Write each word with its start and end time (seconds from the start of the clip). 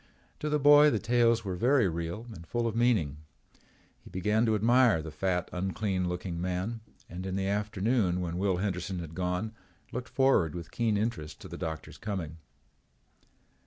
To 0.39 0.49
the 0.49 0.57
boy 0.57 0.89
the 0.89 0.97
tales 0.97 1.45
were 1.45 1.55
very 1.55 1.87
real 1.87 2.25
and 2.33 2.47
full 2.47 2.65
of 2.65 2.75
meaning. 2.75 3.17
He 4.03 4.09
began 4.09 4.47
to 4.47 4.55
admire 4.55 4.99
the 5.03 5.11
fat 5.11 5.47
unclean 5.53 6.09
looking 6.09 6.41
man 6.41 6.79
and, 7.07 7.23
in 7.23 7.35
the 7.35 7.45
afternoon 7.45 8.19
when 8.19 8.39
Will 8.39 8.57
Henderson 8.57 8.97
had 8.97 9.13
gone, 9.13 9.53
looked 9.91 10.09
forward 10.09 10.55
with 10.55 10.71
keen 10.71 10.97
interest 10.97 11.39
to 11.41 11.47
the 11.47 11.55
doctor's 11.55 11.99
coming. 11.99 12.37